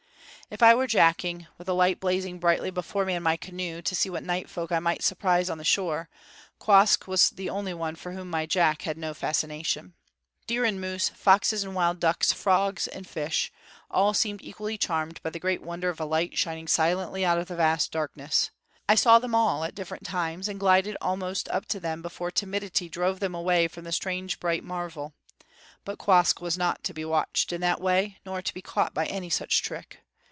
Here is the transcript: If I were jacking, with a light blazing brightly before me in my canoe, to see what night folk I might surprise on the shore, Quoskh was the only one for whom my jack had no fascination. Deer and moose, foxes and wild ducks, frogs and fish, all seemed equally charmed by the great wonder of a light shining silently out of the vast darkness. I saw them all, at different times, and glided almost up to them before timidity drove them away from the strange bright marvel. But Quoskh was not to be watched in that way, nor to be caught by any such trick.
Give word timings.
If 0.53 0.61
I 0.61 0.75
were 0.75 0.85
jacking, 0.85 1.47
with 1.57 1.69
a 1.69 1.73
light 1.73 2.01
blazing 2.01 2.37
brightly 2.37 2.71
before 2.71 3.05
me 3.05 3.13
in 3.13 3.23
my 3.23 3.37
canoe, 3.37 3.81
to 3.83 3.95
see 3.95 4.09
what 4.09 4.21
night 4.25 4.49
folk 4.49 4.69
I 4.69 4.79
might 4.79 5.01
surprise 5.01 5.49
on 5.49 5.57
the 5.57 5.63
shore, 5.63 6.09
Quoskh 6.59 7.07
was 7.07 7.29
the 7.29 7.49
only 7.49 7.73
one 7.73 7.95
for 7.95 8.11
whom 8.11 8.29
my 8.29 8.45
jack 8.45 8.81
had 8.81 8.97
no 8.97 9.13
fascination. 9.13 9.93
Deer 10.47 10.65
and 10.65 10.81
moose, 10.81 11.07
foxes 11.07 11.63
and 11.63 11.73
wild 11.73 12.01
ducks, 12.01 12.33
frogs 12.33 12.89
and 12.89 13.07
fish, 13.07 13.49
all 13.89 14.13
seemed 14.13 14.41
equally 14.41 14.77
charmed 14.77 15.23
by 15.23 15.29
the 15.29 15.39
great 15.39 15.61
wonder 15.61 15.87
of 15.87 16.01
a 16.01 16.05
light 16.05 16.37
shining 16.37 16.67
silently 16.67 17.23
out 17.23 17.37
of 17.37 17.47
the 17.47 17.55
vast 17.55 17.93
darkness. 17.93 18.51
I 18.89 18.95
saw 18.95 19.19
them 19.19 19.33
all, 19.33 19.63
at 19.63 19.73
different 19.73 20.03
times, 20.05 20.49
and 20.49 20.59
glided 20.59 20.97
almost 20.99 21.47
up 21.47 21.65
to 21.67 21.79
them 21.79 22.01
before 22.01 22.29
timidity 22.29 22.89
drove 22.89 23.21
them 23.21 23.33
away 23.33 23.69
from 23.69 23.85
the 23.85 23.93
strange 23.93 24.37
bright 24.37 24.65
marvel. 24.65 25.13
But 25.85 25.97
Quoskh 25.97 26.41
was 26.41 26.57
not 26.57 26.83
to 26.83 26.93
be 26.93 27.05
watched 27.05 27.53
in 27.53 27.61
that 27.61 27.79
way, 27.79 28.17
nor 28.25 28.41
to 28.41 28.53
be 28.53 28.61
caught 28.61 28.93
by 28.93 29.05
any 29.05 29.29
such 29.29 29.63
trick. 29.63 29.99